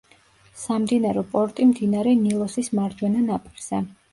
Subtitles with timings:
[0.61, 3.85] სამდინარო პორტი მდინარე ნილოსის მარჯვენა ნაპირზე.